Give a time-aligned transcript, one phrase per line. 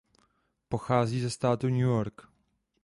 [0.69, 2.21] Pochází ze státu New York.